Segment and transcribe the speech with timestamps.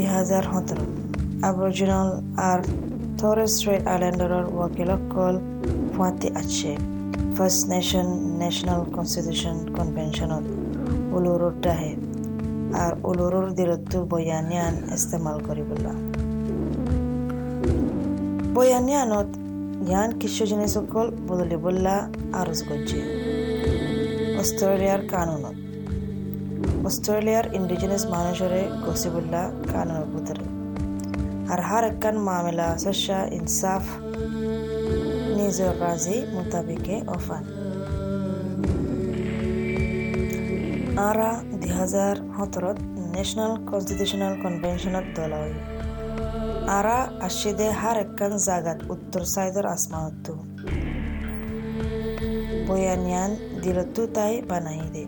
[0.00, 0.78] দুই হাজাৰ সোতৰ
[1.48, 2.10] আবৰ্জিনাল
[2.50, 2.64] আৰু
[3.20, 5.34] টৰেছ ষ্ট্ৰেইট আইলেণ্ডাৰৰ ৱাকিলসকল
[5.94, 6.72] ফুৱাতি আছে।
[7.36, 8.08] ফাৰ্ষ্ট নেশ্যন
[8.42, 10.44] নেশ্যনেল কনষ্টিটিউশ্যন কনভেনশ্যনত
[11.16, 11.92] উলুৰুৰ দাহে
[12.84, 15.96] আৰু উলুৰুৰ দিলতো বয়ানিয়ান ইস্তেমাল কৰিবলৈ।
[18.56, 19.28] বয়ানিয়ানত
[19.88, 21.96] ইয়ান কিছু জিনিসকল বদলিবল্লা
[22.40, 22.98] আৰজ কৰিছে
[24.40, 25.56] অষ্ট্ৰেলিয়াৰ কানুনত
[26.90, 30.44] অস্ট্রেলিয়ার ইন্ডিজিনাস মানুষরে গসিবুল্লাহ কানুনের ভিতরে
[31.52, 33.84] আর হার একখান মামলা সস্যা ইনসাফ
[35.38, 37.44] নিজের রাজি মোতাবিকে অফান।
[41.08, 42.78] আরা দুই হাজার সতরত
[43.12, 45.40] ন্যাশনাল কনস্টিটিউশনাল কনভেনশনত দলা
[46.78, 50.32] আরা আশিদে হার একখান জাগাত উত্তর সাইডর আসমানতো।
[52.68, 53.30] বয়ানিয়ান
[53.62, 55.04] দিলতো তাই বানাই দে।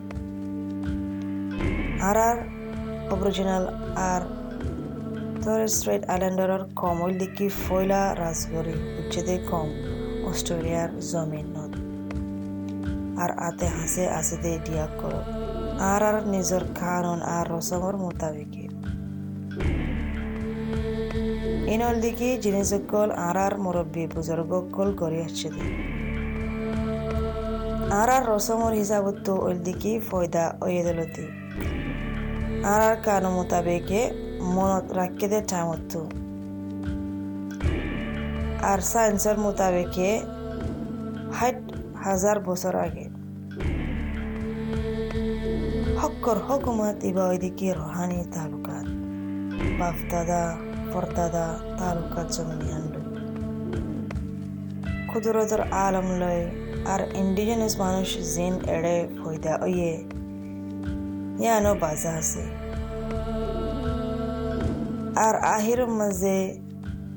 [3.95, 4.21] আর
[5.43, 9.69] তরের স্ট্রেট আইল্যান্ডারের কম লিখি ফয়লা রাজগরি উচ্ছেদে কম,
[10.25, 11.73] অস্ট্রেলিয়ার জমিন নদ।
[13.19, 15.13] আর আতে হাসে আসে দে দিয়া কর।
[15.79, 18.63] আর আর নিজের কানুন আর রসমর মোতাবেকে।
[21.73, 25.49] ইনল দিকে জিনিসকল আর আর মুরব্বী বুজুর্গকল করি আসছে
[27.91, 31.42] আর আর রসমর হিসাবত ওই দিকে ফয়দা ওয়েদলতি
[32.63, 34.01] মোতাবেকে
[34.55, 36.01] মনত রাখতে টাইমতো
[38.63, 40.09] আর সায়েন্সের মোতাবেকে
[41.33, 41.57] ষাট
[42.03, 43.05] হাজার বছর আগে
[45.97, 48.87] হক্কর হকুমত ইবা ওইদিকে রোহানি তালুকাত
[49.79, 50.43] বাপদাদা
[50.93, 51.47] পরদাদা
[51.79, 52.95] তালুকাত জমিনি আনল
[55.09, 56.43] কুদরতর আলম লয়
[56.85, 59.91] আর ইন্ডিজিনাস মানুষ জিন এড়ে ফয়দা ওয়ে
[61.39, 62.41] یا نو بازار سے
[65.17, 66.39] ار آخر مزے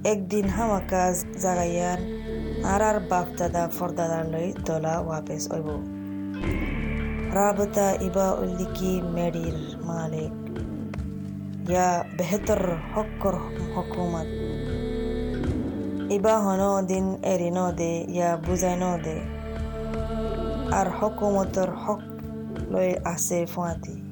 [0.05, 1.99] ایک دن ہم اکاز زگا یار
[2.73, 5.77] ار ار باپ تدا فور دادا لوی دولا واپس اوی بو
[7.35, 9.55] رابطا ایبا اولی کی میڈیر
[9.87, 10.33] مالک
[11.71, 11.87] یا
[12.19, 12.63] بہتر
[12.95, 13.35] حکر
[13.77, 14.29] حکومت
[16.11, 19.19] ایبا ہنو دن ایری نو دے یا بوزای نو دے
[20.79, 22.03] ار حکومتر حک
[22.71, 24.06] لوی احسے فواتی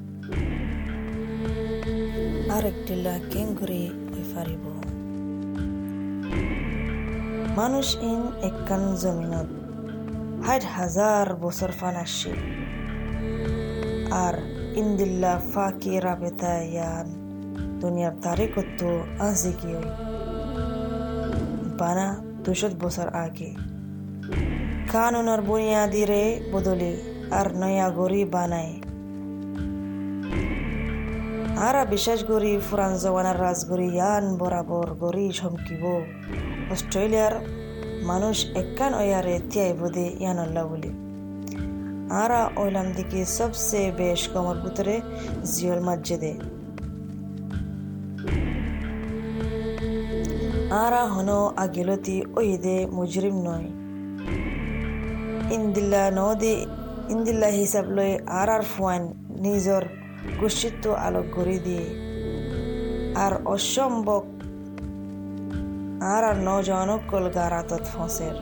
[2.55, 4.63] আরেকটিলা কেঙ্গুরি হয়ে ফারিব
[7.57, 9.49] মানুষ ইন একখান জমিনত
[10.45, 12.31] ষাট হাজার বছর ফান আসছে
[14.11, 14.35] আর
[14.75, 17.07] ইন্দিল্লা ফাঁকি রাবেতা ইয়ান,
[17.79, 18.81] দুনিয়ার তারিখত
[19.19, 19.73] আজি কি
[21.79, 22.07] বানা
[22.43, 23.55] দুশো বছর আগে।
[24.91, 26.91] কানুনের বুনিয়াদিরে বদলে
[27.31, 28.73] আর নয়া গড়ি বানায়
[31.63, 35.83] আরা বিশেষ করি, ফুরান জওয়ানার রাজগরি ইয়ান বরাবর গরি চমকিব
[36.73, 37.33] অস্ট্রেলিয়ার
[38.09, 40.91] মানুষ একান ওয়ারে তিয়াই বোধে ইয়ান আল্লাহ বলি।
[42.23, 44.95] আরা ওইলাম দিকে সবসে বেশ কমর ভিতরে
[45.53, 46.33] জিওল মসজিদে
[50.83, 51.29] আরা হন
[51.63, 53.67] আগিলতি ওইদে মুজরিম নয়।
[55.57, 56.55] ইন্দিল্লা নদে,
[57.13, 59.01] ইন্দিল্লা হিসাব লই আর আর ফুয়ান
[59.45, 59.83] নিজর
[60.39, 61.87] গোষ্ঠীত্ব আলোক গড়ি দিয়ে।
[63.15, 64.23] আর অসম্ভব
[66.01, 68.35] আর আর নজনকল গারাতত ফসের।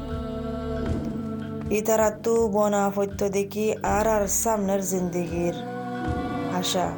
[1.71, 5.53] ইতারা তু বনা ফত্য দেখি আর আর সামনের জিন্দিগির
[6.55, 6.91] আশা।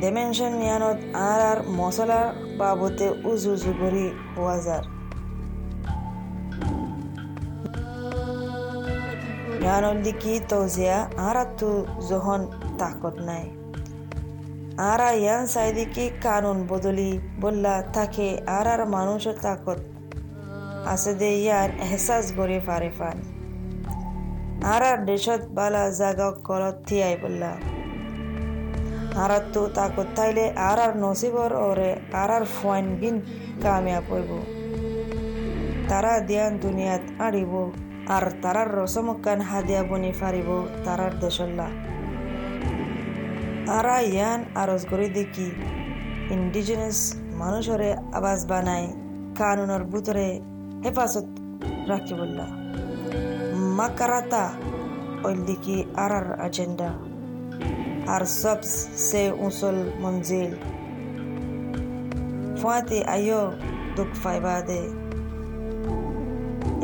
[0.00, 4.99] ডিমেনশন নিয়ানত আর আর মশলার বাবতে উজু উজু করি হওয়া যার
[9.60, 10.34] দিকি
[11.58, 11.70] তু
[12.08, 12.42] জহন
[12.78, 13.46] তাকত নাই
[14.90, 17.10] আরা ইয়ান সাইদিকি কানুন বদলি
[17.40, 19.80] বললা থাকে আর আর মানুষের তাকত
[20.84, 23.16] আছে দে ইয়ান এহসাস গড়ে ফারে ফান
[24.64, 27.52] আর আর দেশত বালা জাগা কলত থিয়াই বললা
[29.16, 33.16] আর তো তাকত তাইলে আর আর নসিবর ওরে আর আর ফুয়াইন বিন
[33.62, 34.30] কামিয়াব হইব
[35.88, 37.52] তারা দিয়ান দুনিয়াত আড়িব
[38.16, 40.48] আর তারার রসমকান হাদিয়া বনি ফারিব
[40.84, 41.68] তারার দেশল্লা।
[43.78, 45.48] আরা ইয়ান আরজ করে দেখি
[46.36, 46.98] ইন্ডিজিনাস
[47.40, 48.88] মানুষরে আবাস বানায়,
[49.38, 50.26] কানুনের ভিতরে
[50.84, 51.28] হেফাজত
[51.90, 52.46] রাখিবল্লা
[53.78, 54.44] মাকারাতা
[55.26, 56.90] ওই দিকে আর আর এজেন্ডা
[58.14, 58.58] আর সব
[59.06, 60.52] সে উসল মঞ্জিল।
[62.58, 63.42] ফুয়াতে আয়ো
[63.96, 64.82] দুঃখ ফাইবা দে।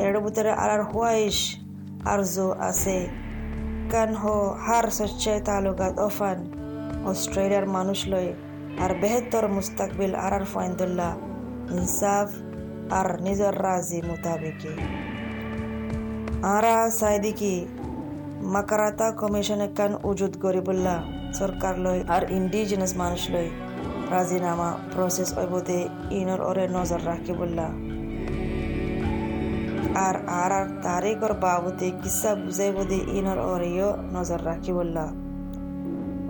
[0.05, 0.71] এর ভিতরে আর
[2.13, 2.99] আরজু আছে।
[3.93, 6.39] কান হো হার সচ্চে তালুকাত অফান
[7.11, 8.31] অস্ট্রেলিয়ার মানুষ লয়
[8.83, 11.13] আর বেহতর মুস্তাকবিল আর ফাইন্দুল্লাহ,
[11.77, 12.29] ইনসাফ
[12.99, 14.73] আর নিজর রাজি মোতাবেকে
[16.55, 17.55] আরা সাইদিকি,
[18.55, 20.99] মাকারাতা কমিশন কান উজুদ গরিবুল্লাহ,
[21.39, 23.51] সরকার লয় আর ইন্ডিজিনাস মানুষ লয়
[24.15, 25.81] রাজিনামা প্রসেস ওইবদে
[26.19, 27.71] ইনর ওরে নজর রাখিবুল্লাহ।
[30.05, 30.53] আর
[30.83, 35.09] তারিখর বাবদে কিসা বুঝাইবদে ইনর ওরেও নজর রাখিবুল্লাহ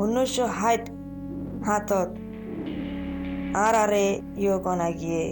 [0.02, 0.82] উনিশশো ষাট
[1.66, 2.10] হাতত
[3.64, 5.24] আর আরে ইয় গনা গিয়ে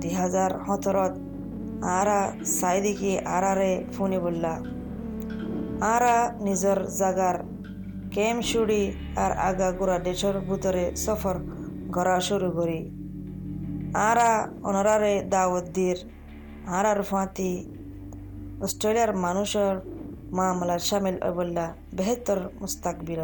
[0.00, 1.14] দুই হাজার সতরত
[1.98, 2.20] আরা
[2.60, 4.56] চাইদিকি আর আরে ফুনিবুল্লাহ
[5.94, 7.36] আরা নিজর জাগার
[8.10, 8.82] কেম শুড়ি
[9.16, 11.36] আর আগা গুড়া দেশর ভিতরে সফর
[11.94, 12.80] করা শুরু করি।
[14.08, 14.30] আরা
[14.62, 15.98] অনরারে দাওয়াত দির।
[16.68, 17.64] আর আর ফাঁতি।
[18.62, 19.74] অস্ট্রেলিয়ার মানুষের
[20.32, 23.18] মামলার সামিল অবল্লা বেহতর মুস্তাকবির